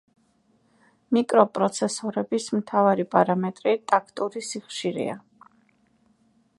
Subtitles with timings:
[1.17, 5.21] მიკროპროცესორების მთავარი პარამეტრი ტაქტური სიხშირეა.